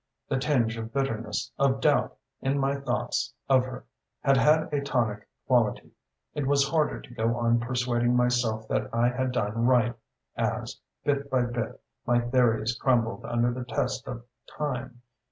The 0.29 0.39
tinge 0.39 0.77
of 0.77 0.91
bitterness, 0.91 1.51
of 1.59 1.79
doubt, 1.79 2.17
in 2.41 2.57
my 2.57 2.77
thoughts 2.77 3.35
of 3.47 3.65
her 3.65 3.85
had 4.21 4.35
had 4.35 4.73
a 4.73 4.81
tonic 4.81 5.27
quality. 5.45 5.91
It 6.33 6.47
was 6.47 6.67
harder 6.69 6.99
to 6.99 7.13
go 7.13 7.35
on 7.37 7.59
persuading 7.59 8.15
myself 8.15 8.67
that 8.69 8.89
I 8.91 9.09
had 9.09 9.31
done 9.31 9.67
right 9.67 9.93
as, 10.35 10.81
bit 11.05 11.29
by 11.29 11.43
bit, 11.43 11.79
my 12.07 12.19
theories 12.19 12.75
crumbled 12.75 13.25
under 13.25 13.53
the 13.53 13.63
test 13.63 14.07
of 14.07 14.23
time. 14.57 15.03